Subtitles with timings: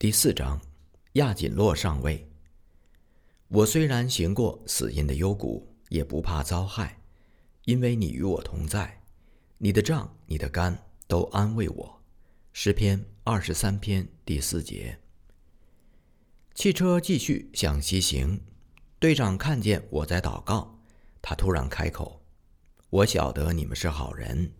[0.00, 0.60] 第四章，
[1.14, 2.30] 亚锦洛上尉。
[3.48, 7.00] 我虽然行过死荫的幽谷，也不怕遭害，
[7.64, 9.02] 因为你与我同在。
[9.56, 12.00] 你的杖、你的竿都安慰我。
[12.52, 14.96] 诗篇二十三篇第四节。
[16.54, 18.40] 汽车继续向西行，
[19.00, 20.78] 队长看见我在祷告，
[21.20, 22.22] 他突然开口
[22.90, 24.52] ：“我晓得你们是好人，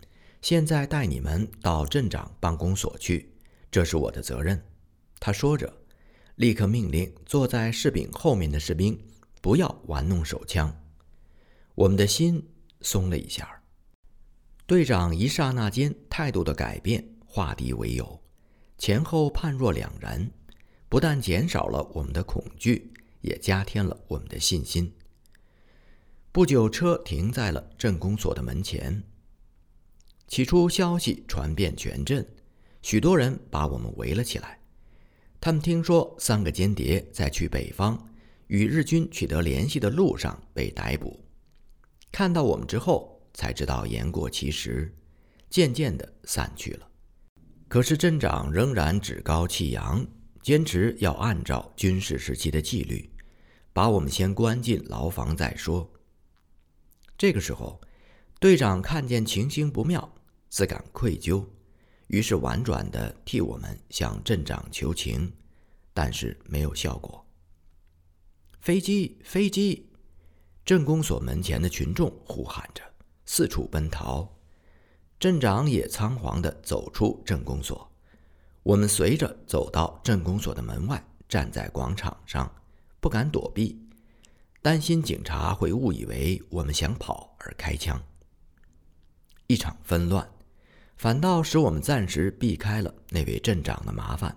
[0.42, 3.32] 现在带你们到镇长办公所去，
[3.70, 4.60] 这是我的责任。”
[5.20, 5.72] 他说着，
[6.36, 8.98] 立刻命令坐在士兵后面的士兵
[9.40, 10.74] 不要玩弄手枪。
[11.74, 12.44] 我们的心
[12.80, 13.62] 松了一下。
[14.66, 18.20] 队长一刹那间态度的改变，化敌为友，
[18.76, 20.30] 前后判若两人，
[20.88, 24.92] 不但减少了我们的恐惧，也加添了我们的信心。
[26.30, 29.02] 不久，车停在了镇公所的门前。
[30.26, 32.28] 起初，消息传遍全镇，
[32.82, 34.57] 许多人把我们围了起来。
[35.40, 38.08] 他们听说三个间谍在去北方
[38.48, 41.20] 与日军取得联系的路上被逮捕，
[42.10, 44.92] 看到我们之后才知道言过其实，
[45.48, 46.88] 渐渐的散去了。
[47.68, 50.04] 可是镇长仍然趾高气扬，
[50.42, 53.08] 坚持要按照军事时期的纪律，
[53.72, 55.88] 把我们先关进牢房再说。
[57.16, 57.80] 这个时候，
[58.40, 60.14] 队长看见情形不妙，
[60.48, 61.44] 自感愧疚。
[62.08, 65.32] 于是婉转地替我们向镇长求情，
[65.94, 67.24] 但是没有效果。
[68.60, 69.88] 飞机，飞机！
[70.64, 72.82] 镇公所门前的群众呼喊着，
[73.24, 74.36] 四处奔逃。
[75.18, 77.90] 镇长也仓皇地走出镇公所。
[78.62, 82.50] 我们随着走到镇公所的门外，站在广场上，
[83.00, 83.80] 不敢躲避，
[84.62, 88.02] 担心警察会误以为我们想跑而开枪。
[89.46, 90.28] 一场纷乱。
[90.98, 94.36] 反倒使我们暂时避开了那位镇长的麻烦。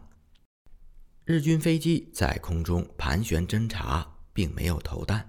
[1.26, 5.28] 日军飞机在空中盘旋侦察，并没有投弹。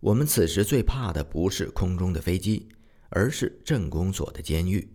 [0.00, 2.66] 我们此时最怕的不是空中的飞机，
[3.10, 4.90] 而是镇公所的监狱。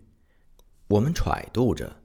[0.87, 1.95] 我们揣度着，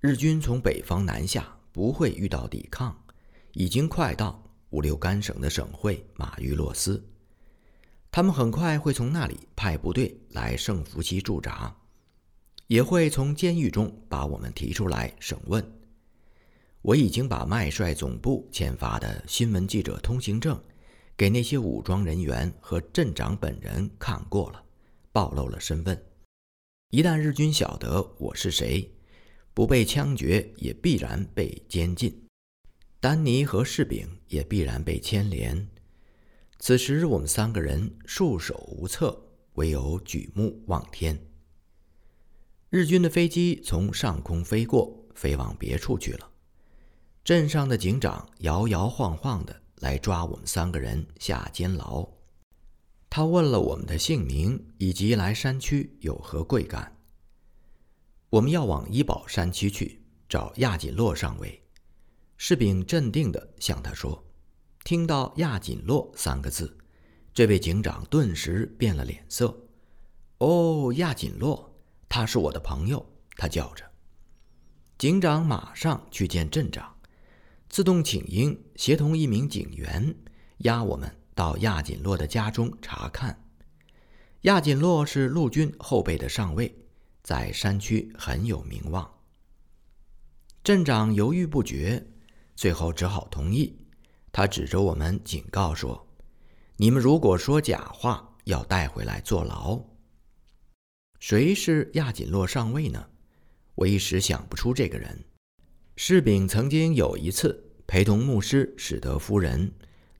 [0.00, 2.96] 日军从北方南下不会遇到抵抗，
[3.52, 7.08] 已经快到五六干省的省会马玉洛斯，
[8.10, 11.72] 他们很快会从那里派部队来圣福西驻扎。
[12.68, 15.62] 也会从监狱中把我们提出来审问。
[16.82, 20.58] 我已经把麦帅总部签发的新闻记者通行证
[21.16, 24.62] 给那些武装人员和镇长本人看过了，
[25.12, 26.00] 暴露了身份。
[26.90, 28.90] 一旦日军晓得我是谁，
[29.52, 32.26] 不被枪决也必然被监禁。
[33.00, 35.68] 丹尼和士兵也必然被牵连。
[36.58, 39.20] 此时我们三个人束手无策，
[39.54, 41.18] 唯有举目望天。
[42.70, 46.30] 日军的飞机从上空飞过，飞往别处去了。
[47.24, 52.06] 镇上的警长摇摇晃晃的来抓我们三个人下监牢。
[53.08, 56.94] 他问了我们的姓名以及来山区有何贵干。
[58.28, 61.62] 我们要往医保山区去找亚锦洛上尉。
[62.36, 64.22] 士兵镇定的向他说
[64.84, 66.76] ：“听到亚锦洛三个字，
[67.32, 69.58] 这位警长顿时变了脸色。
[70.36, 71.66] 哦，亚锦洛。”
[72.08, 73.04] 他是我的朋友，
[73.36, 73.84] 他叫着。
[74.96, 76.96] 警长马上去见镇长，
[77.68, 80.14] 自动请缨，协同一名警员
[80.58, 83.44] 押我们到亚锦洛的家中查看。
[84.42, 86.74] 亚锦洛是陆军后备的上尉，
[87.22, 89.08] 在山区很有名望。
[90.64, 92.06] 镇长犹豫不决，
[92.56, 93.76] 最后只好同意。
[94.32, 96.06] 他指着我们警告说
[96.76, 99.80] ：“你们如果说假话，要带回来坐牢。”
[101.18, 103.04] 谁是亚锦洛上尉呢？
[103.74, 105.24] 我一时想不出这个人。
[105.96, 109.72] 士兵曾经有一次陪同牧师史德夫人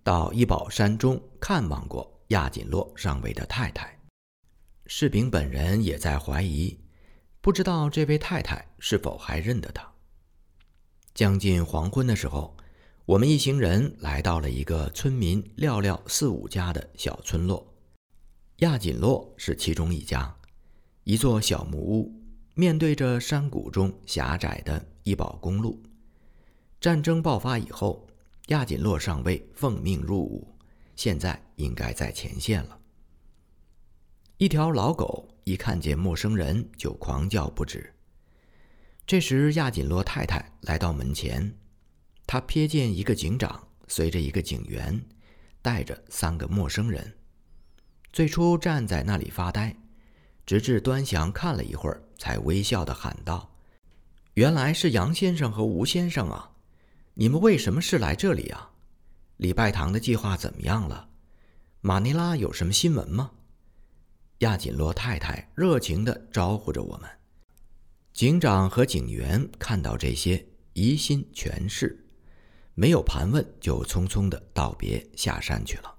[0.03, 3.97] 到医保山中看望过亚锦洛上尉的太太。
[4.87, 6.77] 士兵本人也在怀疑，
[7.41, 9.89] 不知道这位太太是否还认得他。
[11.15, 12.57] 将近黄昏的时候，
[13.05, 17.73] 我们一行人来到了一个村民寥寥四五家的小村落，
[18.59, 20.35] 亚锦洛是其中一家。
[21.09, 22.15] 一座小木屋，
[22.53, 25.83] 面对着山谷中狭窄的医保公路。
[26.83, 28.07] 战争爆发以后，
[28.49, 30.47] 亚锦洛上尉奉命入伍，
[30.97, 32.79] 现在应该在前线了。
[34.37, 37.91] 一条老狗一看见陌生人就狂叫不止。
[39.07, 41.55] 这时，亚锦洛太太来到门前，
[42.27, 45.03] 她瞥见一个警长随着一个警员，
[45.63, 47.15] 带着三个陌生人，
[48.13, 49.75] 最初站在那里发呆。
[50.49, 53.55] 直至端详看了一会儿，才微笑地喊道
[54.33, 56.53] ：“原来是杨先生和吴先生啊！
[57.13, 58.71] 你们为什么是来这里啊？
[59.37, 61.11] 礼拜堂的计划怎么样了？
[61.83, 63.31] 马尼拉有什么新闻吗？”
[64.41, 67.07] 亚锦洛太太热情地招呼着我们。
[68.15, 70.43] 警长和警员看到这些，
[70.73, 72.09] 疑心全是，
[72.73, 75.95] 没有盘问，就匆匆的道别下山去了。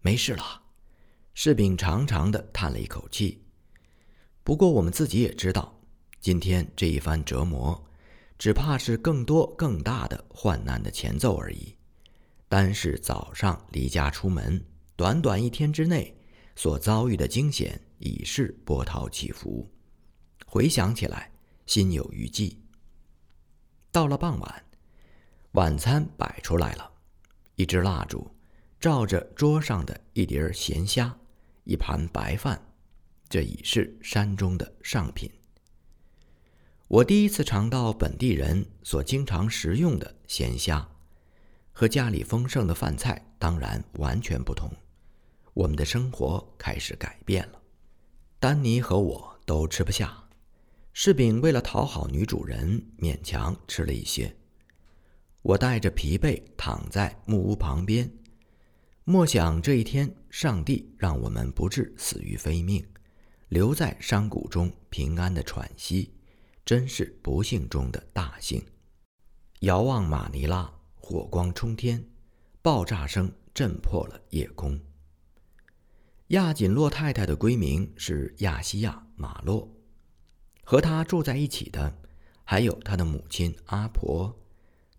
[0.00, 0.62] 没事了，
[1.34, 3.44] 士兵长长的叹了一口气。
[4.50, 5.72] 不过我们自己也知道，
[6.20, 7.80] 今天这一番折磨，
[8.36, 11.72] 只怕是更多更大的患难的前奏而已。
[12.48, 14.60] 单是早上离家出门，
[14.96, 16.12] 短短一天之内。
[16.56, 19.70] 所遭遇的惊险已是波涛起伏，
[20.44, 21.30] 回想起来，
[21.66, 22.58] 心有余悸。
[23.92, 24.64] 到了傍晚，
[25.52, 26.90] 晚餐摆出来了，
[27.54, 28.28] 一支蜡烛
[28.80, 31.16] 照着桌上的一碟咸虾，
[31.62, 32.60] 一盘白饭，
[33.30, 35.30] 这已是山中的上品。
[36.88, 40.86] 我第一次尝到本地人所经常食用的鲜虾，
[41.70, 44.68] 和家里丰盛的饭菜当然完全不同。
[45.54, 47.62] 我们的生活开始改变了，
[48.40, 50.28] 丹尼和我都吃不下，
[50.92, 54.34] 柿饼为了讨好女主人，勉强吃了一些。
[55.42, 58.12] 我带着疲惫躺在木屋旁边，
[59.04, 62.84] 默想这一天，上帝让我们不致死于非命，
[63.50, 66.14] 留在山谷中平安的喘息，
[66.64, 68.64] 真是不幸中的大幸。
[69.62, 72.08] 遥望马尼拉，火光冲天，
[72.62, 74.80] 爆炸声震破了夜空。
[76.28, 79.68] 亚锦洛太太的闺名是亚西亚·马洛，
[80.62, 81.92] 和她住在一起的
[82.44, 84.32] 还有她的母亲阿婆，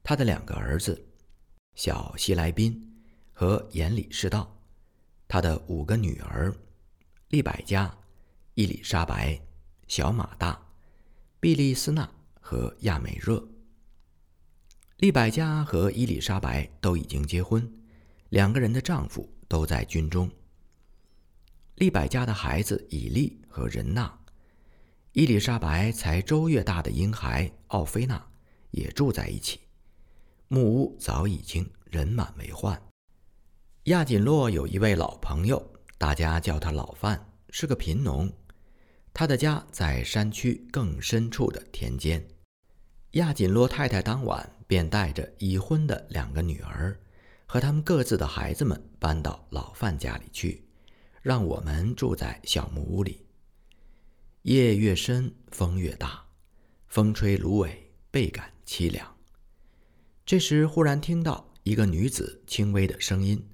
[0.04, 1.01] 她的两个儿子
[1.75, 3.01] 小希莱宾
[3.31, 4.59] 和严里士道，
[5.30, 6.54] 她的五个女儿
[7.30, 7.97] 利百加、
[8.56, 9.39] 伊丽莎白、
[9.88, 10.62] 小马大、
[11.39, 12.09] 毕利斯纳
[12.42, 13.42] 和亚美热。
[14.98, 17.65] 利百加和伊丽莎白都已经结婚，
[18.27, 20.30] 两个人的丈夫都在军中。
[21.75, 24.19] 利百家的孩子以利和仁娜，
[25.13, 28.21] 伊丽莎白才周月大的婴孩奥菲娜
[28.71, 29.62] 也住在一起。
[30.50, 32.80] 木屋早已经人满为患。
[33.86, 37.18] 亚锦洛有一位老朋友，大家叫他老范，
[37.50, 38.30] 是个贫农。
[39.13, 42.25] 他的家在山区更深处的田间。
[43.12, 47.00] 亚锦洛太太当晚便带着已婚的两个女儿
[47.46, 50.66] 和他们各自的孩子们搬到老范家里去。
[51.22, 53.24] 让我们住在小木屋里。
[54.42, 56.25] 夜越深，风越大，
[56.88, 59.16] 风吹芦苇，倍感凄凉。
[60.25, 63.48] 这时，忽然听到一个女子轻微的声音，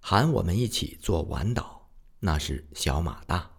[0.00, 1.82] 喊我们一起做晚祷。
[2.20, 3.51] 那是小马大。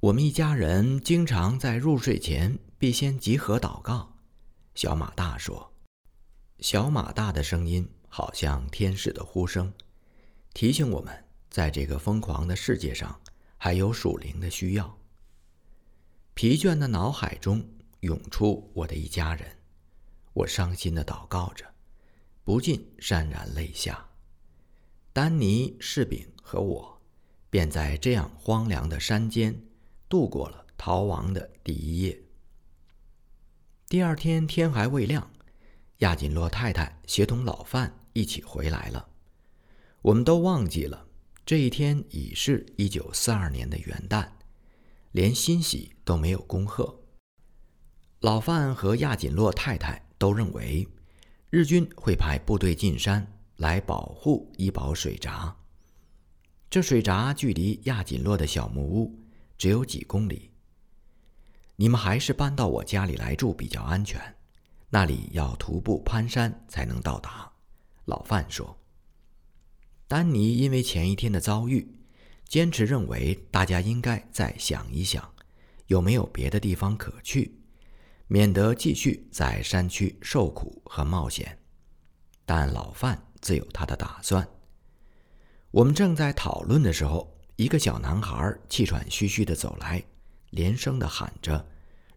[0.00, 4.14] 我们一家人经常在入睡前必先集合祷告。
[4.74, 5.72] 小马大说
[6.60, 9.72] ：“小马大的声音好像天使的呼声，
[10.52, 13.18] 提醒我们。”在这个疯狂的世界上，
[13.56, 14.98] 还有属灵的需要。
[16.34, 17.66] 疲倦的脑海中
[18.00, 19.56] 涌出我的一家人，
[20.34, 21.64] 我伤心的祷告着，
[22.44, 24.06] 不禁潸然泪下。
[25.14, 27.00] 丹尼、柿饼和我，
[27.48, 29.58] 便在这样荒凉的山间
[30.08, 32.22] 度过了逃亡的第一夜。
[33.88, 35.30] 第二天天还未亮，
[35.98, 39.08] 亚锦洛太太协同老范一起回来了，
[40.02, 41.06] 我们都忘记了。
[41.44, 44.28] 这一天已是一九四二年的元旦，
[45.12, 47.02] 连欣喜都没有恭贺。
[48.20, 50.88] 老范和亚锦洛太太都认为，
[51.50, 55.56] 日军会派部队进山来保护医保水闸。
[56.68, 59.16] 这水闸距离亚锦洛的小木屋
[59.56, 60.50] 只有几公里。
[61.76, 64.20] 你们还是搬到我家里来住比较安全，
[64.88, 67.50] 那里要徒步攀山才能到达。
[68.06, 68.76] 老范说。
[70.08, 71.86] 丹尼因为前一天的遭遇，
[72.48, 75.34] 坚持认为大家应该再想一想，
[75.88, 77.60] 有没有别的地方可去，
[78.28, 81.58] 免得继续在山区受苦和冒险。
[82.44, 84.48] 但老范自有他的打算。
[85.72, 90.04] 我们正在讨论的时候，一个小男孩气喘吁吁地走来，
[90.50, 91.66] 连声地喊着：“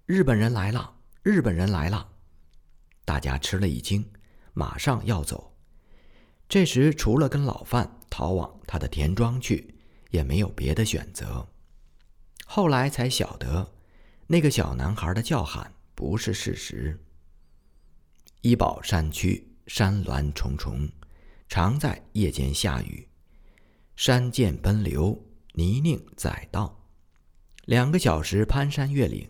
[0.06, 0.96] 日本人来了！
[1.24, 2.10] 日本人来了！”
[3.06, 4.06] 大家吃了一惊，
[4.54, 5.56] 马上要走。
[6.50, 9.76] 这时，除了跟老范逃往他的田庄去，
[10.12, 11.48] 也没有别的选择。
[12.46, 13.72] 后来才晓得，
[14.28, 17.00] 那个小男孩的叫喊不是事实。
[18.42, 20.90] 医保山区山峦重重，
[21.48, 23.08] 常在夜间下雨，
[23.96, 25.18] 山涧奔流，
[25.54, 26.88] 泥泞载道，
[27.66, 29.30] 两个小时攀山越岭，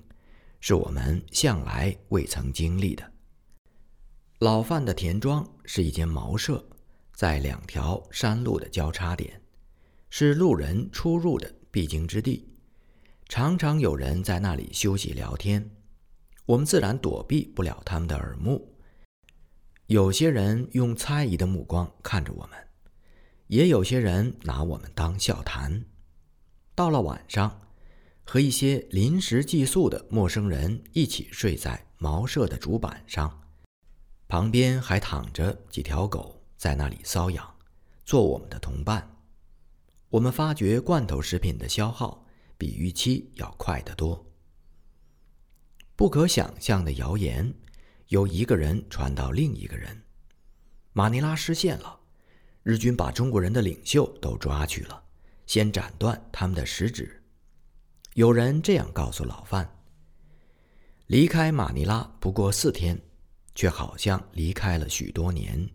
[0.59, 3.11] 是我们向来未曾经历的。
[4.39, 6.63] 老范的田庄是一间茅舍，
[7.13, 9.41] 在两条山路的交叉点，
[10.09, 12.47] 是路人出入的必经之地，
[13.27, 15.69] 常常有人在那里休息聊天。
[16.45, 18.75] 我们自然躲避不了他们的耳目。
[19.88, 22.57] 有些人用猜疑的目光看着我们，
[23.47, 25.83] 也有些人拿我们当笑谈。
[26.79, 27.59] 到了晚上，
[28.24, 33.38] 和一些临时寄宿的陌生人一起睡在茅舍的竹板上。
[34.29, 37.53] 旁边还躺着几条狗，在那里搔痒，
[38.05, 39.13] 做我们的同伴。
[40.07, 42.25] 我们发觉罐头食品的消耗
[42.57, 44.25] 比预期要快得多。
[45.98, 47.53] 不可想象的谣言
[48.07, 50.01] 由一个人传到另一个人：
[50.93, 52.00] 马尼拉失陷了，
[52.63, 55.03] 日军把中国人的领袖都抓去了，
[55.50, 57.24] 先斩断他们的食指。
[58.13, 59.68] 有人这样告诉老范：
[61.08, 62.96] 离开马尼拉不过四天。
[63.56, 65.70] 却好像离开了许多年。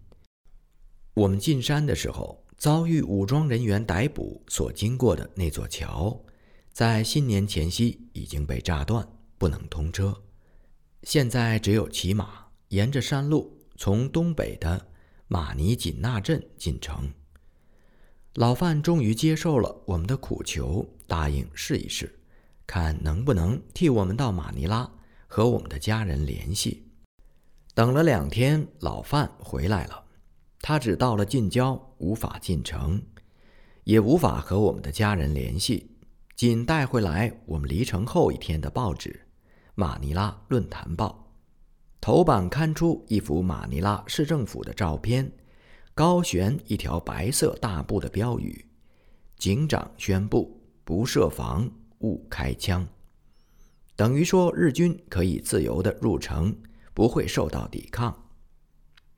[1.12, 6.18] 我们进山的时候，遭遇武装人员逮捕所经过的那座桥，
[6.72, 10.16] 在新年前夕已经被炸断，不能通车。
[11.02, 14.88] 现在只有骑马沿着山路从东北的
[15.28, 17.12] 马尼锦纳镇进城。
[18.34, 22.18] 老范终于接受了我们的苦求，答应试一试，
[22.66, 24.90] 看能不能替我们到马尼拉
[25.28, 26.84] 和我们的家人联系。
[27.74, 30.02] 等了两天，老范回来了。
[30.60, 33.00] 他只到了近郊，无法进城，
[33.84, 35.94] 也无法和我们的家人联系，
[36.34, 39.10] 仅带回来我们离城后一天的报纸
[39.76, 41.30] 《马尼拉论坛报》，
[42.00, 45.30] 头版刊出一幅马尼拉市政府的照片，
[45.94, 48.66] 高悬一条白色大布的标语
[49.38, 51.70] ：“警长宣布，不设防，
[52.00, 52.86] 勿开枪。”
[53.96, 56.54] 等于说日军可以自由的入城。
[56.94, 58.30] 不会受到抵抗。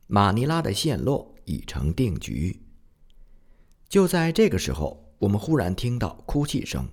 [0.06, 2.58] 马尼拉的陷落已成定局。
[3.86, 6.88] 就在这个时候，我们忽然听到哭泣声，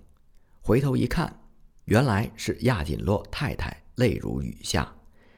[0.61, 1.39] 回头一看，
[1.85, 4.93] 原来是亚锦洛太太泪如雨下，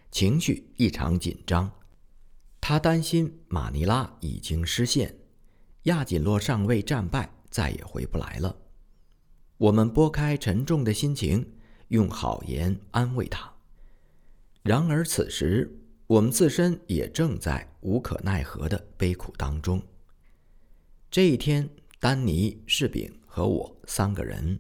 [0.09, 1.71] 情绪异常紧张。
[2.67, 5.15] 他担心马尼拉已经失陷，
[5.83, 8.57] 亚锦洛上尉战败，再也回不来了。
[9.57, 11.47] 我们拨开沉重的心情，
[11.89, 13.53] 用好言安慰他。
[14.63, 19.79] 然而，此时我们自身也正在无可奈何的悲苦当中。
[21.11, 21.69] 这一天，
[21.99, 24.59] 丹尼、士饼和我三个人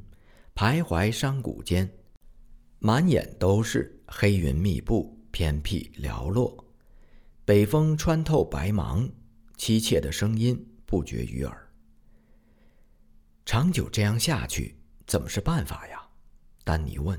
[0.53, 1.91] 徘徊山谷间，
[2.77, 6.63] 满眼都是黑云密布、偏僻寥落，
[7.45, 9.07] 北风穿透白芒，
[9.55, 11.71] 凄切的声音不绝于耳。
[13.45, 14.75] 长久这样下去，
[15.05, 16.01] 怎么是办法呀？
[16.63, 17.15] 丹尼问。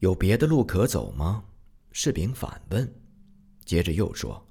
[0.00, 1.44] 有别的路可走吗？
[1.92, 2.92] 士兵反问，
[3.64, 4.44] 接着又说：“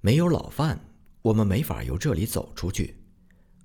[0.00, 0.80] 没有老范，
[1.20, 2.96] 我们没法由这里走出去，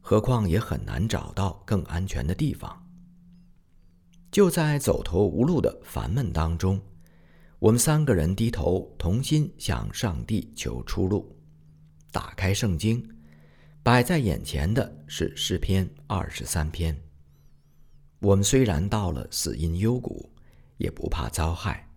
[0.01, 2.85] 何况也很难找到更安全的地方。”
[4.31, 6.81] 就在走投无路的烦闷当中，
[7.61, 11.39] 我们三个人低头，同心向上帝求出路。
[12.11, 13.07] 打开圣经，
[13.83, 16.99] 摆在眼前的是诗篇二十三篇。
[18.17, 20.27] 我们虽然到了死荫幽谷。
[20.77, 21.87] 也不怕遭害，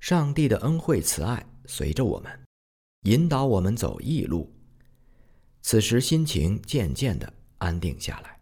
[0.00, 2.32] 上帝的恩惠慈爱随着我们，
[3.02, 4.50] 引导我们走义路。
[5.60, 8.40] 此时心情渐渐的安定下来。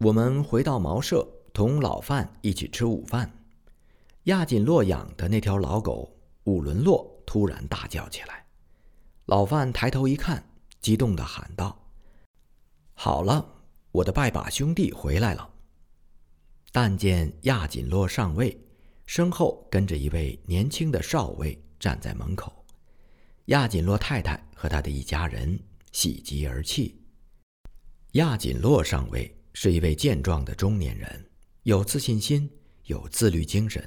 [0.00, 3.39] 我们回到茅舍，同老范一起吃午饭。
[4.24, 8.44] 亚锦洛养的那条老狗五伦洛突然大叫起来，
[9.24, 10.44] 老范抬头一看，
[10.82, 11.90] 激动的喊道
[12.92, 13.62] ：“好了，
[13.92, 15.50] 我的拜把兄弟回来了。”
[16.70, 18.56] 但见亚锦洛上尉
[19.06, 22.64] 身后跟着一位年轻的少尉站在门口，
[23.46, 25.58] 亚锦洛太太和他的一家人
[25.92, 27.00] 喜极而泣。
[28.12, 31.30] 亚锦洛上尉是一位健壮的中年人，
[31.62, 32.50] 有自信心，
[32.84, 33.82] 有自律精神。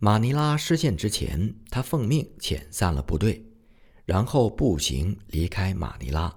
[0.00, 3.44] 马尼拉失陷之前，他奉命遣散了部队，
[4.04, 6.32] 然后步行离开马尼拉，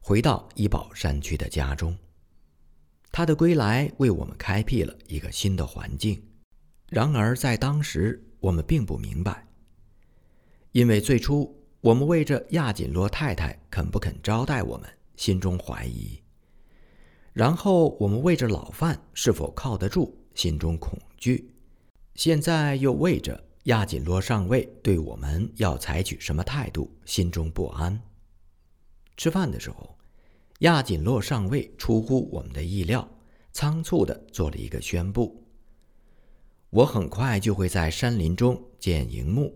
[0.00, 1.94] 回到伊保山区的家中。
[3.10, 6.22] 他的归来为我们开辟了一个新的环境，
[6.88, 9.46] 然而在当时我们并不明白，
[10.70, 16.18] 因为最初我们为着亚锦洛太太肯不肯招待我们心中怀疑，
[17.34, 21.51] 然后我们为着老范是否靠得住心中恐惧，
[22.14, 28.00] 现在又为着亚锦洛上尉对我们要采取什么态度心中不安。
[29.16, 29.96] 吃饭的时候。
[30.62, 33.08] 亚锦洛上尉出乎我们的意料，
[33.52, 35.44] 仓促地做了一个宣布
[36.70, 39.52] ：“我很快就会在山林中建营幕，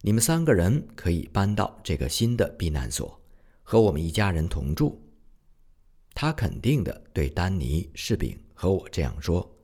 [0.00, 3.20] 你们三个人可以搬到这个新的避难所，
[3.64, 5.02] 和我们一家人同住。
[6.14, 9.57] 他肯定地对丹尼、士兵和我这样说，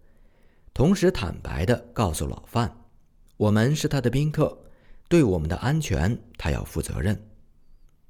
[0.74, 2.76] 同时坦白地告诉老范，
[3.36, 4.58] 我们是他的宾客，
[5.08, 7.16] 对我们的安全他要负责任。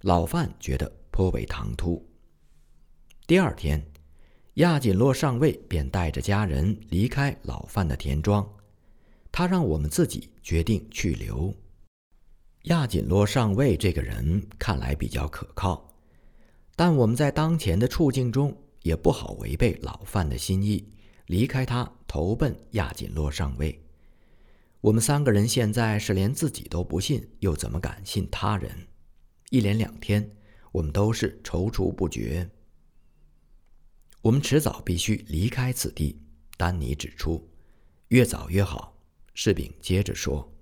[0.00, 2.02] 老范觉得颇为唐突。
[3.26, 3.84] 第二天，
[4.54, 8.48] 亚锦洛上尉便带着家人离开老范的田庄，
[9.30, 11.54] 他让我们自己决定去留。
[12.62, 15.86] 亚锦洛上尉这个人看来比较可靠，
[16.74, 20.82] 但我们在当前的处境中也不好违背老范的心意，
[21.34, 23.82] 离开他投奔亚锦洛上尉。
[24.80, 28.70] 我们三个人现在是连自己都不信，又怎么敢信他人？
[29.50, 30.30] 一连两天，
[30.70, 32.48] 我们都是踌躇不决。
[34.22, 36.22] 我们迟早必须离开此地，
[36.56, 37.44] 丹尼指出，
[38.10, 38.96] 越早越好。
[39.34, 40.54] 士兵接着说：“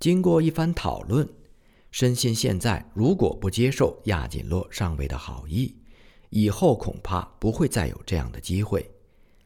[0.00, 1.28] 经过一番讨论，
[1.90, 5.76] 深信现在如果不接受亚锦洛上尉的好意，
[6.30, 8.90] 以后恐怕不会再有这样的机会。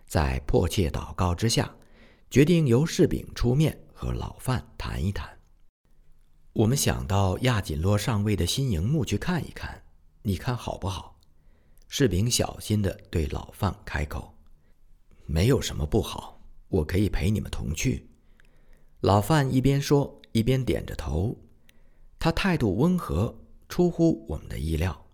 [0.07, 1.75] 在迫切祷告之下，
[2.31, 5.29] 决定由士兵出面和老范谈一谈。
[6.53, 9.83] 我们想到亚锦洛上尉的新营墓去看一看，
[10.23, 11.19] 你看好不好？”
[11.89, 14.35] 士兵小心地对老范开口
[15.27, 18.09] ：“没有什么不好，我可以陪你们同去。”
[19.01, 21.37] 老范一边说一边点着头，
[22.19, 25.06] 他态度温和，出乎我们的意料。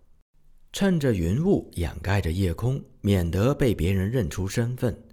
[0.73, 5.03] 趁着云雾掩盖着夜空，免得被别人认出身份，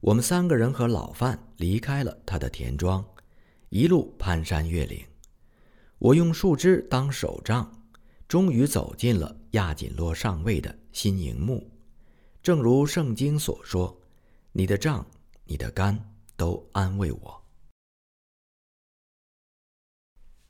[0.00, 3.02] 我们三个人和老范离开了他的田庄，
[3.70, 5.02] 一路攀山越岭。
[5.98, 7.88] 我用树枝当手杖，
[8.28, 10.78] 终于走进了亚锦洛上尉的。
[10.92, 11.70] 新营墓，
[12.42, 14.02] 正如圣经所说
[14.52, 15.06] ：“你的杖，
[15.44, 17.44] 你的肝，都安慰我。”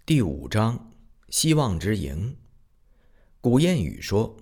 [0.06, 0.90] 第五章，
[1.28, 2.34] 希望之营。
[3.42, 4.34] 古谚语说：“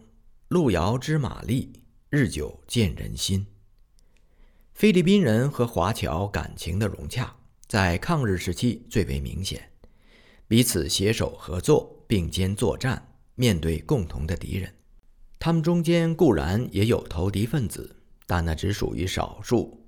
[0.49, 1.73] 路遥知马力，
[2.09, 3.45] 日久见人心。”
[4.75, 7.35] 菲律宾人和华侨感情的融洽，
[7.67, 9.71] 在抗日时期最为明显，
[10.47, 14.73] 彼此携手合作，并肩作战，面对共同的敌人。
[15.41, 19.85] 他们中间固然也有投敌分子，但那只属于少数。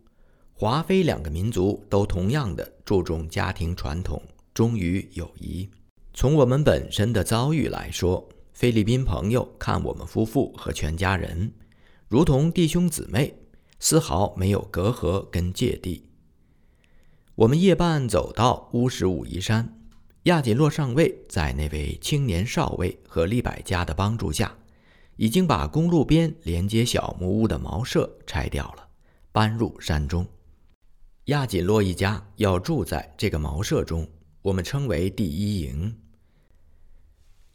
[0.54, 4.20] 华菲两个民族都同样的注重家庭传统，
[4.52, 5.70] 忠于友谊。
[6.14, 11.52] 从我们本身的遭遇来说，菲律宾朋友看我们夫妇和全家人，
[12.08, 13.32] 如同弟兄姊妹，
[13.78, 16.10] 丝毫没有隔阂跟芥蒂。
[17.36, 19.78] 我们夜半走到乌什武夷山，
[20.24, 24.52] 亚锦洛上尉在那位青年少尉和利百家的帮助下。
[25.14, 28.88] 已经把公路边连接小木屋的茅舍拆掉了，
[29.30, 30.26] 搬入山中。
[31.26, 34.04] 亚锦洛一家要住在这个茅舍中，
[34.42, 35.94] 我们称为第一营。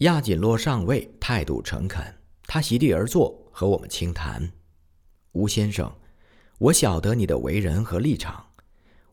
[0.04, 2.04] 亚锦洛上尉态度诚恳，
[2.46, 4.52] 他席地而坐和我们倾谈。
[5.32, 5.90] 吴先生，
[6.58, 8.46] 我晓得你的为人和立场，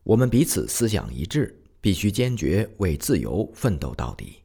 [0.03, 4.43] 我们彼此思想一致，必须坚决为自由奋斗到底。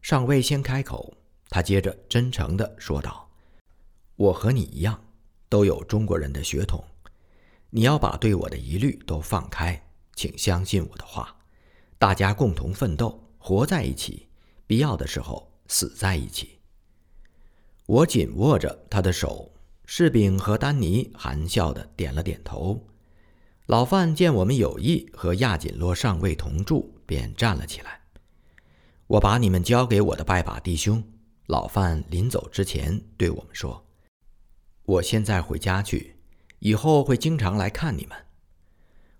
[0.00, 1.12] 上尉先开口。
[1.50, 3.26] 他接着真诚地说道
[4.16, 5.02] ：“我和你一样，
[5.48, 6.84] 都有中国人的血统。
[7.70, 9.82] 你要把对我的疑虑都放开，
[10.14, 11.34] 请相信我的话。
[11.98, 14.28] 大家共同奋斗，活在一起，
[14.66, 16.58] 必要的时候死在一起。”
[17.86, 19.52] 我紧握着他的手，
[19.86, 22.84] 士兵和丹尼含笑的点了点头。
[23.66, 28.00] 老范见我们有意和亚锦洛上尉同住，便站了起来
[29.06, 31.02] ：“我把你们交给我的拜把弟兄。”
[31.48, 33.86] 老范临走之前对我们说
[34.84, 36.16] ：“我现在回家去，
[36.58, 38.26] 以后会经常来看你们。”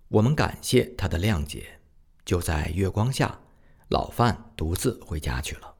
[0.09, 1.79] 我们感谢他的谅解。
[2.23, 3.39] 就在月光下，
[3.87, 5.75] 老范独自回家去了。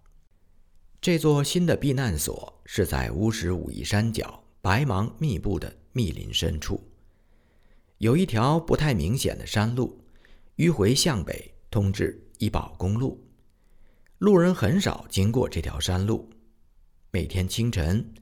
[1.02, 6.84] 这座新的避难所是在乌什武夷山脚白芒密布的密林深处，
[8.00, 9.98] 有一条不太明显的山路，
[10.58, 13.26] 迂回向北通至医保公路。
[14.18, 16.30] 路人很少经过这条山路。
[17.12, 18.14] 每天清晨，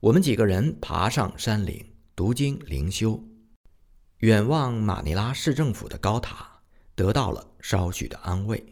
[0.00, 3.22] 我们几个人爬上山岭，读经灵修，
[4.20, 6.62] 远望马尼拉市政府的高塔，
[6.94, 8.64] 得到了稍许的安慰。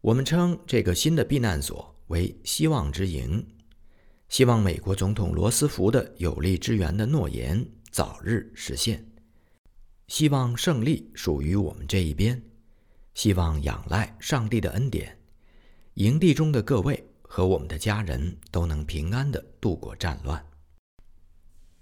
[0.00, 3.44] 我们称这个新的避难所为“希望之营”，
[4.28, 9.04] 希望美国总统罗斯福的有力支援的诺言早日实现，
[10.06, 12.40] 希望胜利属于我们这一边，
[13.14, 15.18] 希望仰赖上帝的恩典，
[15.94, 17.04] 营地中的各位。
[17.34, 20.44] 和我们的家人都能平安地度过战乱。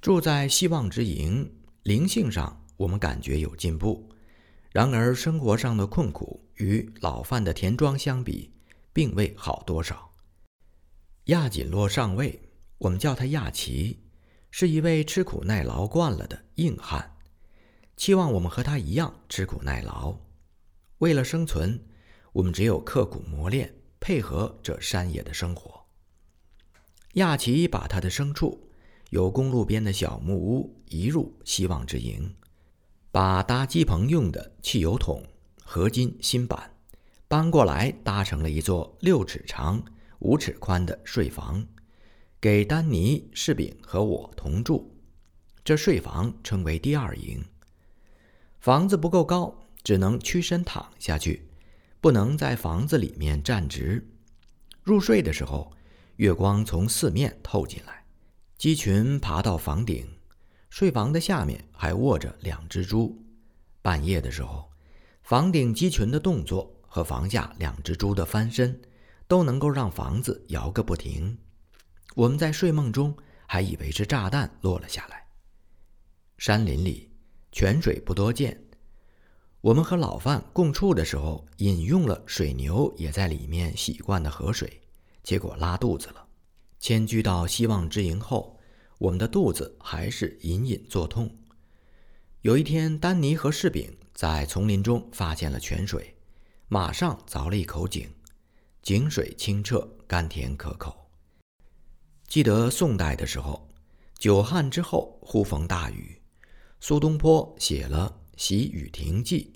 [0.00, 4.08] 住在希望之营，灵性上我们感觉有进步，
[4.70, 8.52] 然而生活上的困苦与老范的田庄相比，
[8.92, 10.09] 并未好多少。
[11.24, 12.40] 亚锦洛上尉，
[12.78, 14.00] 我们叫他亚奇，
[14.50, 17.18] 是一位吃苦耐劳惯了的硬汉，
[17.96, 20.16] 期望我们和他一样吃苦耐劳。
[20.98, 21.84] 为了生存，
[22.32, 25.84] 我们只有刻苦磨练，配合这山野的生活。
[27.14, 28.70] 亚奇把他的牲畜
[29.10, 32.34] 由公路边的小木屋移入希望之营，
[33.12, 35.24] 把搭鸡棚用的汽油桶、
[35.62, 36.74] 合金新板
[37.28, 39.84] 搬过来，搭成了一座六尺长。
[40.20, 41.66] 五尺宽的睡房，
[42.40, 44.94] 给丹尼、士饼和我同住。
[45.64, 47.42] 这睡房称为第二营。
[48.60, 51.48] 房子不够高，只能屈身躺下去，
[52.02, 54.06] 不能在房子里面站直。
[54.82, 55.72] 入睡的时候，
[56.16, 58.04] 月光从四面透进来，
[58.58, 60.06] 鸡群爬到房顶。
[60.68, 63.24] 睡房的下面还卧着两只猪。
[63.80, 64.70] 半夜的时候，
[65.22, 68.78] 房顶鸡群的动作和房下两只猪的翻身。
[69.30, 71.38] 都能够让房子摇个不停。
[72.16, 73.16] 我们在睡梦中
[73.46, 75.24] 还以为是炸弹落了下来。
[76.36, 77.12] 山林里
[77.52, 78.60] 泉水不多见，
[79.60, 84.80] 我们和老范共处的时候，饮用了水牛也在里面洗惯的河水，
[85.22, 86.26] 结果拉肚子了。
[86.80, 88.58] 迁居到希望之营后，
[88.98, 91.32] 我们的肚子还是隐隐作痛。
[92.40, 96.16] 有一天，丹尼和士饼在丛林中发现了泉水，
[96.66, 98.10] 马上凿了一口井。
[98.82, 101.10] 井水清澈，甘甜可口。
[102.26, 103.68] 记得宋代的时候，
[104.18, 106.18] 久旱之后忽逢大雨，
[106.80, 109.52] 苏东坡写了《喜雨亭记》。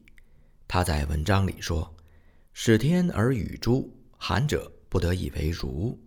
[0.68, 1.96] 他在文章里说
[2.52, 5.98] ：“使天而雨珠，寒者不得以为如；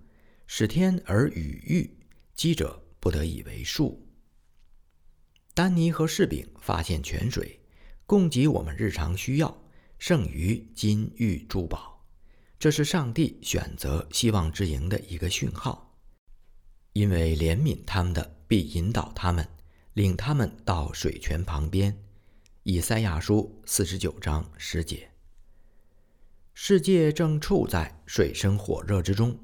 [0.45, 1.97] 使天而雨玉，
[2.35, 4.07] 积者不得以为数。”
[5.55, 7.59] 丹尼和柿饼发现泉水，
[8.05, 9.57] 供给我们日常需要，
[9.97, 11.96] 剩余金玉珠宝。
[12.59, 15.95] 这是上帝选择希望之营的一个讯号，
[16.93, 19.47] 因为怜悯他们的，必引导他们，
[19.93, 21.95] 领他们到水泉旁边。
[22.63, 25.07] 以赛亚书四十九章十节。
[26.55, 29.37] 世界正处在水深火热之中，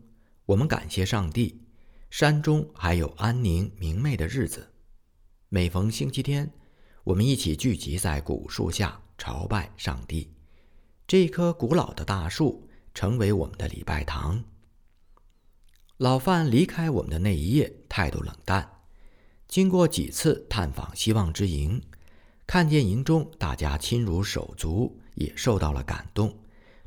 [0.47, 1.61] 我们感谢上帝，
[2.09, 4.73] 山中还有安宁明媚的日子。
[5.49, 6.51] 每逢星期天，
[7.03, 10.33] 我们一起聚集在古树下朝拜上帝。
[11.05, 12.67] 这棵古老的大树。
[12.93, 14.43] 成为我们的礼拜堂。
[15.97, 18.69] 老范离开我们的那一夜，态度冷淡。
[19.47, 21.81] 经过几次探访希望之营，
[22.47, 26.35] 看见营中大家亲如手足，也受到了感动，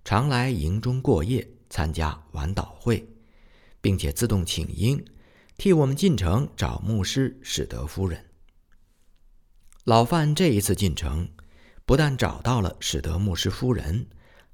[0.05, 3.09] 常来营中过夜，参加晚祷会，
[3.81, 5.05] 并且自动请缨，
[5.57, 8.25] 替我们进城找牧师史德夫人。
[9.85, 11.29] 老范这一次进城，
[11.85, 14.09] 不但找到了史德牧师夫人。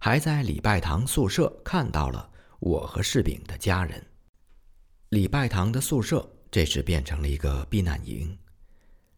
[0.04, 4.04] 还在礼拜堂宿舍看到了我和柿饼的家人。
[5.10, 8.36] 礼拜堂的宿舍这时变成了一个避难营。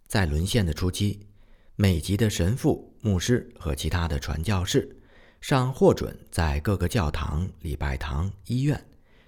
[0.07, 1.27] 在沦陷的初期，
[1.75, 4.95] 美籍的神父、牧师和其他的传教士
[5.41, 8.79] 尚获准在各个教堂、礼拜堂、医院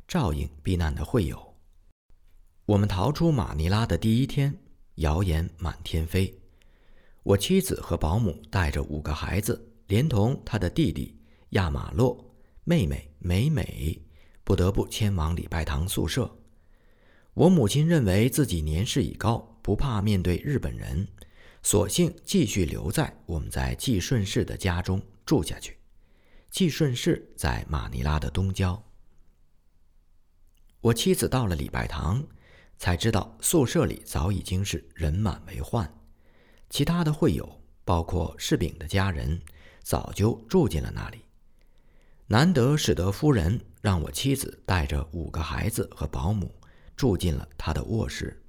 [0.06, 1.54] 照应避难的会友。
[2.66, 4.54] 我们逃出马尼拉的第一天，
[4.96, 6.38] 谣言满天飞。
[7.22, 11.15] 我妻子和保姆带着五个孩子，连同他的弟弟。
[11.50, 14.02] 亚马洛妹妹美美
[14.42, 16.38] 不得不迁往礼拜堂宿舍。
[17.34, 21.06] 我母亲认为自己年事已高，不怕面对日本人，
[21.62, 25.76] 索性继续留在我们在济顺市的家中住下去。
[26.50, 28.82] 济顺市在马尼拉的东郊。
[30.80, 32.26] 我妻子到了礼拜堂，
[32.78, 35.92] 才知道宿舍里早已经是人满为患，
[36.70, 39.38] 其他的会友，包括柿饼的家人，
[39.82, 41.25] 早就住进了那里。
[42.28, 46.52] 难得使得夫人让我妻子带着五个孩子和保姆
[46.96, 48.42] 住进了他的卧室。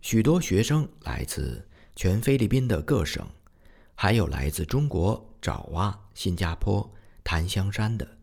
[0.00, 3.24] 许多学生来自全菲律宾的各省，
[3.94, 8.18] 还有来自中国、爪哇、新加坡、檀香山的，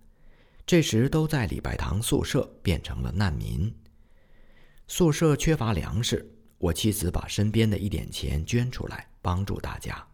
[0.66, 3.74] 这时都在礼拜堂宿舍变成了难民。
[4.88, 10.06] 宿舍缺乏粮食，我妻子把身边的一点钱捐出来帮助大家。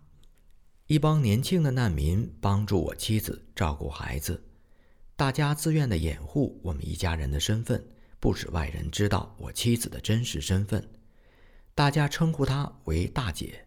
[0.88, 4.44] 一帮年轻的难民帮助我妻子照顾孩子，
[5.16, 7.82] 大家自愿的掩护我们一家人的身份，
[8.20, 10.86] 不使外人知道我妻子的真实身份。
[11.74, 13.66] 大家称呼她为大姐，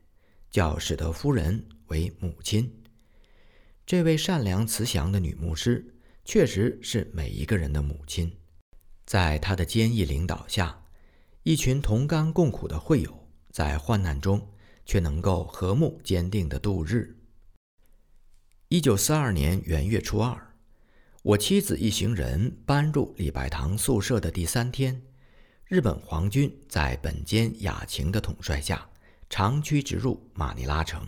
[0.51, 2.71] 叫史德夫人为母亲。
[3.87, 8.31] 这位善良慈祥的女牧师，确实是每一个人的母亲。
[9.07, 10.85] 在她的坚毅领导下，
[11.45, 14.47] 一群同甘共苦的会友在患难中。
[14.87, 17.15] 却能够和睦坚定的度日。
[18.69, 20.55] 一九四二年元月初二，
[21.23, 25.03] 我妻子一行人搬入礼拜堂宿舍的第三天，
[25.67, 28.89] 日本皇军在本间雅晴的统帅下
[29.29, 31.07] 长驱直入马尼拉城，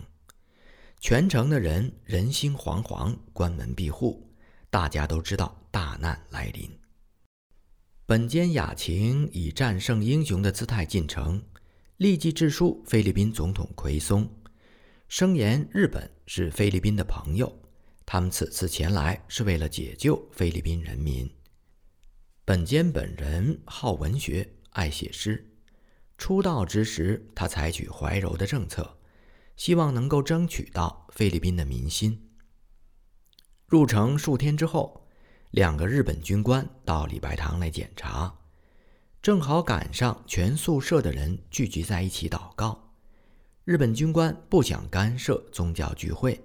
[0.99, 4.29] 全城的人人心惶惶，关门闭户，
[4.69, 6.69] 大家都知道大难来临。
[8.05, 11.41] 本间雅晴以战胜英雄的姿态进城，
[11.99, 14.25] 立即致书菲律宾总统奎松。
[15.09, 17.53] 声言日本是菲律宾的朋友，
[18.05, 21.29] 他们此次前来是为了解救菲律宾人民。
[22.45, 25.45] 本间本人好文学，爱写诗。
[26.17, 28.97] 出道之时，他采取怀柔的政策，
[29.57, 32.29] 希望能够争取到菲律宾的民心。
[33.67, 35.05] 入城数天之后，
[35.51, 38.38] 两个日本军官到礼拜堂来检查，
[39.21, 42.93] 正好赶上全宿舍的人聚集在一起祷告。
[43.65, 46.41] 日本军官不想干涉宗教聚会，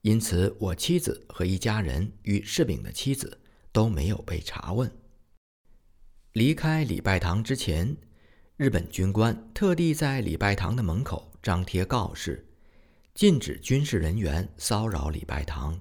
[0.00, 3.38] 因此我妻子和一家人与士兵的妻子
[3.70, 4.90] 都没有被查问。
[6.32, 7.96] 离开礼拜堂之前，
[8.56, 12.44] 日本军官特地在礼拜堂的门口张贴告示，
[13.14, 15.80] 禁止军事人员骚扰礼拜堂。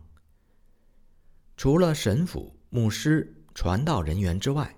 [1.57, 4.75] 除了神父、牧师、传道人员之外，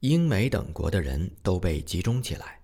[0.00, 2.60] 英美等国的人都被集中起来。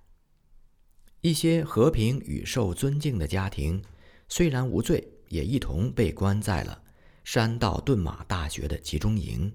[1.20, 3.82] 一些和平与受尊敬的家庭，
[4.26, 6.82] 虽然无罪，也一同被关在了
[7.24, 9.52] 山道顿马大学的集中营。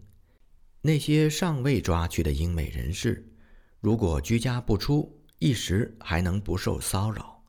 [0.81, 3.27] 那些尚未抓去的英美人士，
[3.79, 7.41] 如果居家不出，一时还能不受骚扰；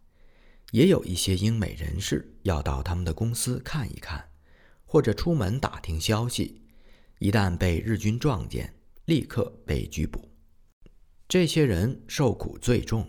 [0.71, 4.31] 也有一些英美人士要到他们的公司看一看，
[4.87, 6.63] 或者出门打听消息，
[7.19, 8.75] 一旦被日军撞见，
[9.13, 10.27] 立刻被拘捕。
[11.29, 13.07] 这些人受苦最重。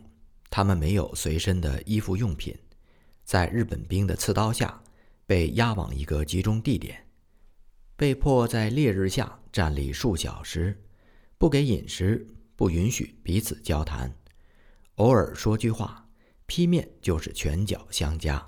[0.50, 2.54] 他们没有随身的衣服用品，
[3.24, 4.84] 在日本兵的刺刀下
[5.26, 7.08] 被押往一个集中地点，
[7.96, 10.84] 被迫在烈日下站立数小时，
[11.38, 14.14] 不给饮食，不允许彼此交谈，
[14.96, 16.08] 偶尔说句话，
[16.46, 18.46] 劈面就是拳脚相加。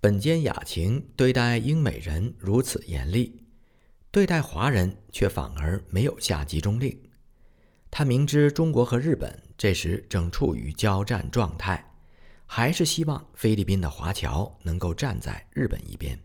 [0.00, 3.45] 本间雅晴对待英美人如此严厉，
[4.16, 6.98] 对待华人却反而没有下集中令。
[7.90, 9.42] 他明知中国和日本。
[9.58, 11.84] 这时正处于交战状态，
[12.46, 16.18] 还是希望菲律宾的华侨能够站在日本一边。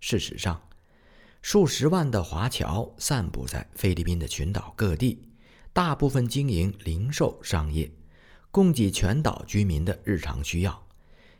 [0.00, 0.60] 事实上，
[1.42, 5.28] 数十万的华侨散布在菲律宾的群岛各地，
[5.72, 7.88] 大部分经营零售商业，
[8.50, 10.84] 供给全岛居民的日常需要。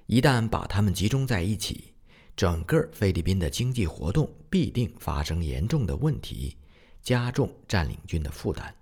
[0.06, 1.92] 一旦把他们集中在一起，
[2.36, 6.54] 整个菲律宾的经济活动必定发生严重的问题，
[7.00, 8.74] 加重占领军的负担。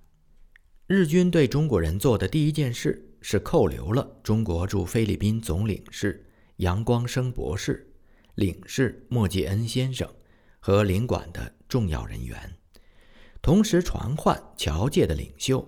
[0.88, 7.90] 日军对中国人做的第一件事是扣留了中国驻菲律宾总领事杨光生博士、
[8.34, 10.12] 领事莫介恩先生
[10.58, 12.56] 和领馆的重要人员，
[13.40, 15.66] 同时传唤侨界的领袖，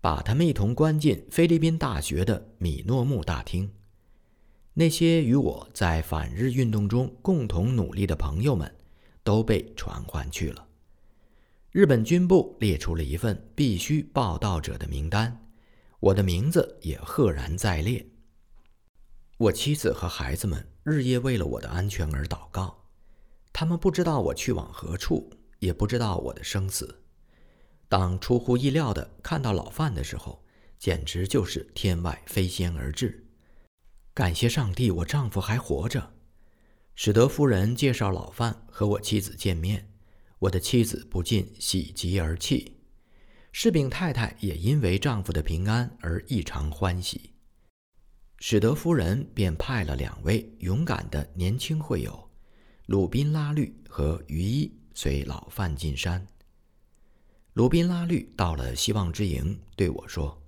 [0.00, 3.70] 把他们一同关进菲律宾大学的米诺木大厅。
[4.78, 8.72] 那些与我在反日运动中共同努力的朋友们，
[9.24, 10.68] 都被传唤去了。
[11.72, 15.44] 日本军部列出了一份必须报道者的名单，
[15.98, 18.06] 我的名字也赫然在列。
[19.38, 22.84] 我妻子和孩子们日夜为了我的安全而祷告，
[23.52, 27.02] 他们不知道我去往何处，也不知道我的生死。
[27.88, 30.44] 当出乎意料的看到老范的时候，
[30.78, 33.24] 简直就是天外飞仙而至。
[34.18, 36.12] 感谢上帝，我丈夫还活着。
[36.96, 39.88] 史德夫人介绍老范和我妻子见面。
[40.40, 42.72] 我的妻子不禁喜极而泣，
[43.52, 47.30] 士兵太太也因为丈夫的平安而异常欢喜。
[48.40, 52.28] 史德夫人便派了两位勇敢的年轻会友，
[52.86, 56.26] 鲁宾拉律和于一随老范进山。
[57.52, 60.42] 鲁宾拉律到了希望之营，对我说：“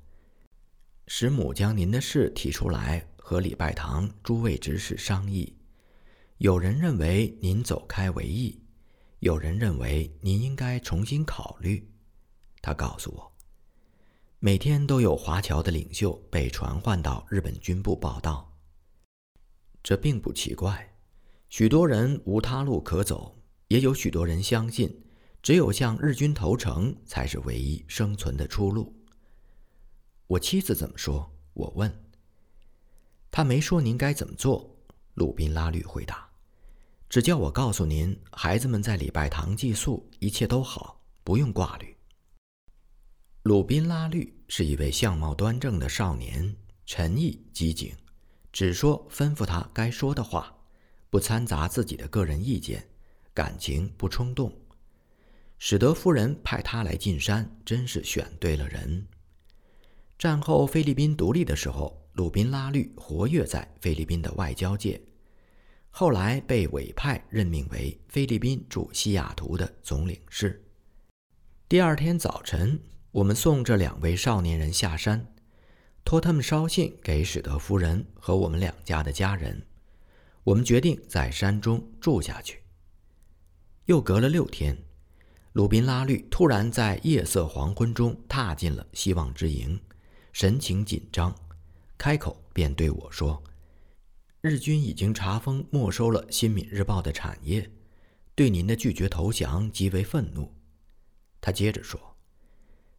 [1.07, 5.57] 使母将您的事提出来，和礼拜堂诸位执事商议。
[6.39, 8.61] 有人认为您走开为宜。”
[9.21, 11.89] 有人认为您应该重新考虑，
[12.61, 13.33] 他告诉我，
[14.41, 18.53] 每天都有华侨的领袖被传唤到日本军部报道。
[19.81, 20.93] 这并不奇怪，
[21.51, 25.05] 许多人无他路可走，也有许多人相信，
[25.41, 28.93] 只有向日军投诚才是唯一生存的出路。
[30.27, 31.33] 我妻子怎么说？
[31.53, 32.10] 我问。
[33.31, 34.77] 他没说您该怎么做。
[35.15, 36.29] 鲁宾拉律回答。
[37.09, 41.97] 只叫我告诉您，孩子们在礼拜堂寄宿，一切都好，不用挂虑。
[43.43, 46.55] 鲁宾拉律是一位相貌端正的少年，
[46.87, 47.93] 沉毅机警，
[48.53, 50.55] 只说吩咐他该说的话，
[51.09, 52.89] 不掺杂自己的个人意见，
[53.35, 54.53] 感情不冲动。
[55.59, 59.07] 史德夫人派他来进山，真是选对了人。
[60.17, 65.01] 战后菲律宾独立的时候，鲁宾拉律活跃在菲律宾的外交界，
[65.91, 70.63] 后来被委派任命为菲律宾驻西雅图的总领事。
[71.69, 72.81] 第二天早晨，
[73.13, 75.25] 我们送这两位少年人下山，
[76.05, 79.63] 托他们捎信给史德夫人和我们两家的家人。
[80.43, 82.63] 我们决定在山中住下去。
[83.85, 84.77] 又隔了六天，
[85.53, 89.79] 鲁宾拉律突然在夜色黄昏中踏进了希望之营，
[90.33, 91.35] 神情紧张，
[92.01, 93.45] 开口便对我说
[94.41, 97.71] ：“日军已经查封没收了《新民日报》的产业，
[98.35, 100.51] 对您的拒绝投降极为愤怒。”
[101.43, 102.01] 他接着说：“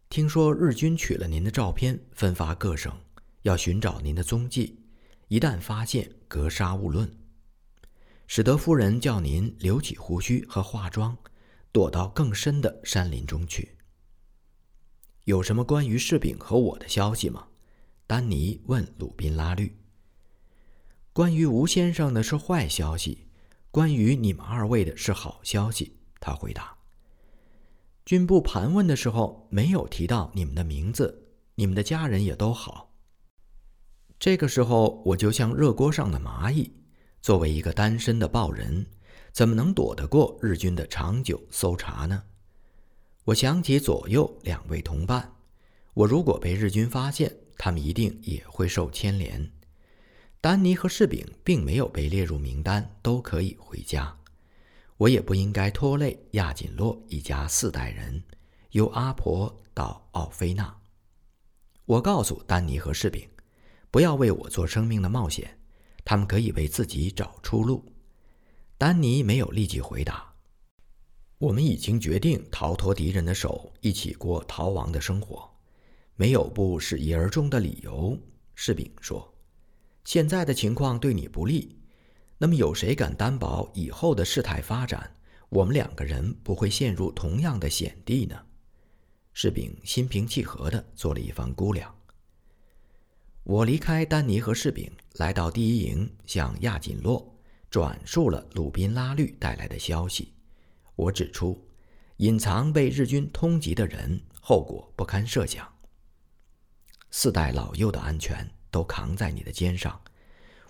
[0.07, 2.95] 听说日军取了您的照片，分发各省，
[3.41, 4.77] 要寻找您的踪迹，
[5.29, 7.11] 一旦发现，格杀勿论。”
[8.29, 11.17] 使得夫人叫您留起胡须和化妆，
[11.71, 13.75] 躲到更深的山林中去。
[15.23, 17.47] 有什么关于柿饼和我的消息吗？
[18.11, 19.73] 丹尼问鲁宾拉律。
[21.13, 23.25] 关于吴先生的是坏消息，
[23.71, 25.95] 关于你们二位的是好消息。
[26.19, 26.75] 他回答。
[28.03, 32.93] 军部盘问的时候没有提到你们的名字，你们的家人也都好。
[34.19, 36.69] 这个时候我就像热锅上的蚂蚁。
[37.21, 38.85] 作为一个单身的报人，
[39.31, 42.23] 怎么能躲得过日军的长久搜查呢？
[43.23, 45.33] 我想起左右两位同伴，
[45.93, 49.51] 我如果被日军发现，他们一定也会受牵连。
[50.41, 54.17] 丹尼和士饼并没有被列入名单，都可以回家。
[54.97, 58.23] 我也不应该拖累亚锦洛一家四代人，
[58.71, 60.75] 由阿婆到奥菲娜。
[61.85, 63.29] 我告诉丹尼和士饼，
[63.91, 65.59] 不要为我做生命的冒险。
[66.03, 67.85] 他们可以为自己找出路。
[68.79, 70.33] 丹尼没有立即回答。
[71.37, 75.50] 我们已经决定逃脱敌人的手，一起过逃亡的生活，
[76.21, 78.15] 没有不适一而终的理由。
[78.53, 79.33] 士兵说
[80.05, 81.75] ：“现在的情况对你不利，
[82.37, 85.15] 那么有谁敢担保以后的事态发展，
[85.49, 88.39] 我们两个人不会陷入同样的险地呢？”
[89.33, 91.91] 士兵心平气和地做了一番估量。
[93.41, 97.35] 我离开丹尼和士兵，来到第一营，向亚锦洛
[97.67, 100.31] 转述了鲁宾拉律带来的消息。
[100.95, 101.67] 我指出，
[102.17, 105.67] 隐藏被日军通缉的人，后果不堪设想。
[107.11, 110.01] 四代老幼的安全都扛在你的肩上，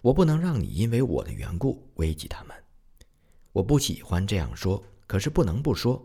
[0.02, 2.56] 我不能让你因为我的缘故危及他们。
[3.52, 6.04] 我不喜欢这样说，可是不能不说，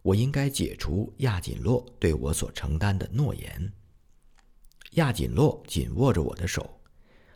[0.00, 3.70] 我应该解除亚锦洛对我所承担的诺言。
[4.92, 6.80] 亚锦洛紧握着我的手，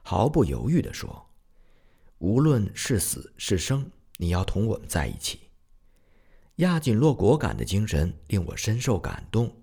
[0.02, 1.28] 毫不犹豫地说
[2.18, 5.50] ：“无论是死是生，你要同我们在一起。”
[6.56, 9.54] 亚锦洛果敢的精神令我深受感动，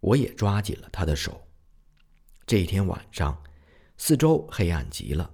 [0.00, 1.43] 我也抓紧了他的手。
[2.46, 3.42] 这一天晚上，
[3.96, 5.32] 四周黑暗极了，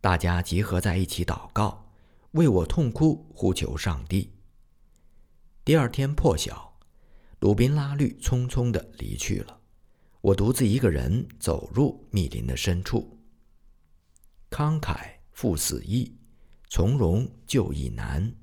[0.00, 1.92] 大家集合在一起祷告，
[2.30, 4.32] 为我痛哭，呼求上帝。
[5.62, 6.78] 第二天破晓，
[7.40, 9.60] 鲁宾拉律匆匆地离去了。
[10.22, 13.18] 我独自一个人走入密林的深处。
[14.48, 16.16] 慷慨赴死易，
[16.70, 18.34] 从容就义难。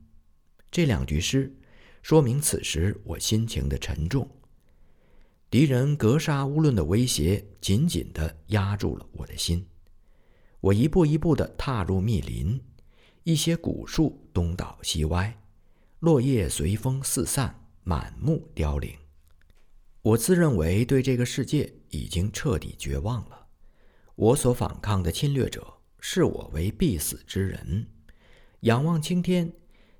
[0.70, 1.52] 这两句诗
[2.04, 4.30] 说明此时我心情的沉重。
[5.56, 9.66] 敌人格杀勿论的威胁紧紧地压住了我的心。
[10.60, 12.60] 我一步一步地踏入密林，
[13.24, 15.34] 一些古树东倒西歪，
[16.00, 18.94] 落叶随风四散，满目凋零。
[20.02, 23.48] 我自认为对这个世界已经彻底绝望了。
[24.16, 25.66] 我所反抗的侵略者
[26.02, 27.88] 视我为必死之人。
[28.60, 29.54] 仰望青天，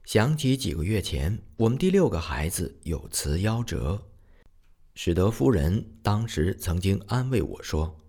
[0.04, 4.06] 想起几个月前我们第六个孩子有辞夭折，
[4.96, 8.00] 使得夫人当时曾经安慰我说：“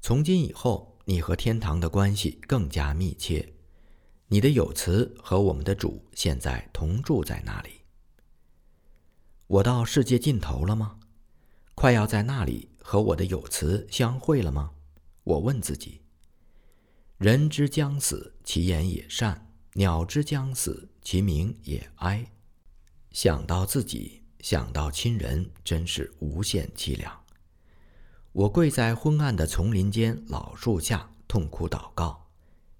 [0.00, 3.54] 从今以后，你和天堂的关系更加密切。
[4.28, 7.82] 你的有慈和我们的主现在同住在那里。”
[9.46, 10.98] 我到世界尽头了吗？
[11.74, 14.72] 快要在那里和我的有词相会了吗？
[15.22, 16.00] 我问自己。
[17.18, 19.34] 人之将死，其言也善；
[19.74, 22.32] 鸟之将死，其鸣也哀。
[23.12, 27.12] 想到自己，想到亲人，真是无限凄凉。
[28.30, 32.28] 我跪在昏暗的丛林间老树下，痛哭祷告：“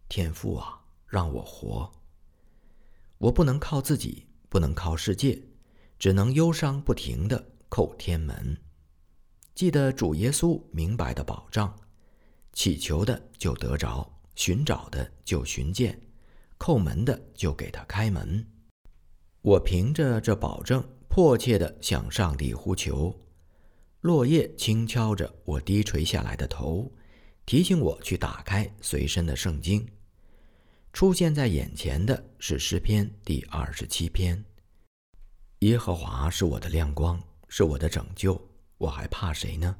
[0.08, 1.90] 天父啊，让我活！
[3.18, 5.42] 我不能靠自己，不能靠世界，
[5.98, 8.56] 只能忧伤不停地叩天门。”
[9.52, 11.76] 记得主耶稣明白的保障：
[12.52, 16.00] 祈求的就得着，寻找的就寻见，
[16.60, 18.46] 叩门的就给他开门。
[19.42, 23.18] 我凭着这保证，迫切地向上帝呼求。
[24.02, 26.92] 落叶轻敲着我低垂下来的头，
[27.46, 29.88] 提醒我去打开随身的圣经。
[30.92, 34.44] 出现在眼前的是诗篇第二十七篇
[35.60, 38.38] ：“耶和华是我的亮光，是我的拯救，
[38.76, 39.74] 我还怕谁呢？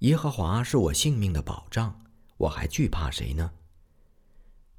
[0.00, 2.04] 耶和华是我性命的保障，
[2.36, 3.48] 我还惧怕谁呢？”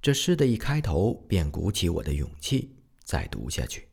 [0.04, 3.88] 这诗的一开头便鼓起我的勇气，再读下去。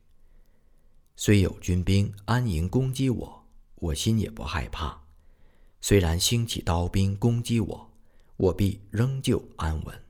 [1.15, 5.01] 虽有军兵安营攻击我，我心也不害怕；
[5.79, 7.91] 虽然兴起刀兵攻击我，
[8.37, 10.03] 我必仍旧安稳。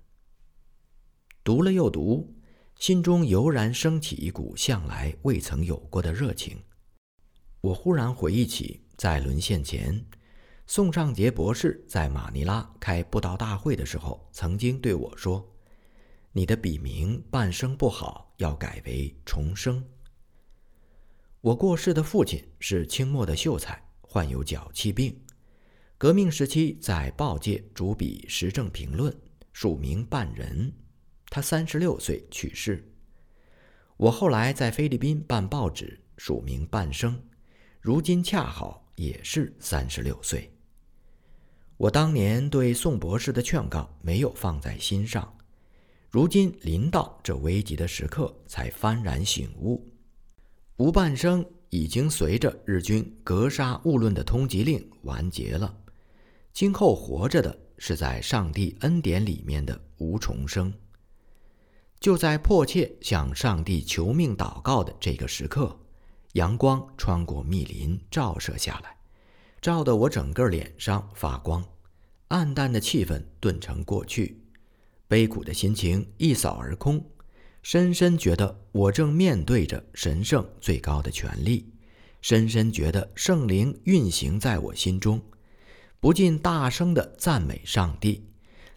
[1.44, 2.34] 读了又读，
[2.78, 6.58] 心中油然升起一股向来未曾有过的热情。
[7.60, 10.06] 我忽然回忆起，在沦陷前，
[10.66, 15.46] 宋尚杰博士在马尼拉开布道大会的时候，曾经对我说。
[16.32, 19.84] 你的笔名半生不好，要改为重生。
[21.42, 25.20] 我过世的父亲是清末的秀才，患有脚气病。
[25.98, 29.12] 革命时期在报界主笔时政评论，
[29.52, 30.72] 署名半人。
[31.32, 32.88] 他三十六岁去世。
[33.98, 37.20] 我后来在菲律宾办报纸，署名半生，
[37.80, 40.54] 如今恰好也是三十六岁。
[41.76, 45.36] 我当年对宋博士的劝告没有放在心上。
[46.12, 49.91] 如今临到这危急的时刻，才幡然醒悟。
[50.82, 55.72] 吴半生已经随着日军格杀勿论的通缉令完结了，
[56.54, 60.74] 今后活着的是在上帝恩典里面的无重生。
[62.00, 65.80] 就在迫切向上帝求命祷告的这个时刻，
[66.34, 68.98] 阳光穿过密林照射下来，
[69.62, 71.64] 照得我整个脸上发光，
[72.30, 74.44] 暗淡的气氛顿成过去。
[75.08, 77.06] 悲苦的心情一扫而空，
[77.62, 81.72] 深深觉得我正面对着神圣最高的权力，
[82.22, 85.22] 深深觉得圣灵运行在我心中，
[86.00, 88.28] 不禁大声的赞美上帝，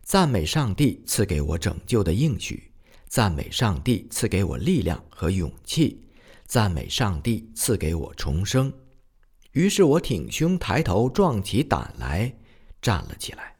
[0.03, 2.71] 赞美上帝赐给我拯救的应许，
[3.09, 6.07] 赞美上帝赐给我力量和勇气，
[6.47, 8.71] 赞美上帝赐给我重生。
[9.53, 12.35] 于是我挺胸抬头，壮起胆来，
[12.83, 13.54] 站了起来。